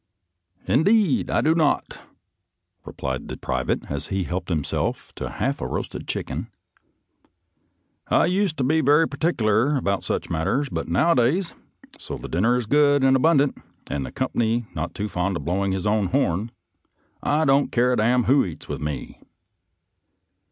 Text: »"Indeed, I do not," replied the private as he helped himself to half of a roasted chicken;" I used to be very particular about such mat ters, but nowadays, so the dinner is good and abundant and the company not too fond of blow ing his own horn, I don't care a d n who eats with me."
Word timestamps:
»"Indeed, 0.65 1.29
I 1.29 1.41
do 1.41 1.53
not," 1.53 2.01
replied 2.85 3.27
the 3.27 3.37
private 3.37 3.83
as 3.87 4.07
he 4.07 4.23
helped 4.23 4.49
himself 4.49 5.13
to 5.13 5.29
half 5.29 5.61
of 5.61 5.65
a 5.67 5.67
roasted 5.67 6.07
chicken;" 6.07 6.47
I 8.07 8.25
used 8.25 8.57
to 8.57 8.63
be 8.63 8.81
very 8.81 9.07
particular 9.07 9.75
about 9.75 10.03
such 10.03 10.27
mat 10.27 10.45
ters, 10.45 10.69
but 10.69 10.87
nowadays, 10.87 11.53
so 11.99 12.17
the 12.17 12.27
dinner 12.27 12.55
is 12.55 12.65
good 12.65 13.03
and 13.03 13.15
abundant 13.15 13.59
and 13.91 14.03
the 14.03 14.11
company 14.11 14.65
not 14.73 14.95
too 14.95 15.07
fond 15.07 15.37
of 15.37 15.45
blow 15.45 15.63
ing 15.63 15.71
his 15.71 15.85
own 15.85 16.07
horn, 16.07 16.49
I 17.21 17.45
don't 17.45 17.71
care 17.71 17.93
a 17.93 17.97
d 17.97 18.01
n 18.01 18.23
who 18.23 18.43
eats 18.43 18.67
with 18.67 18.81
me." 18.81 19.19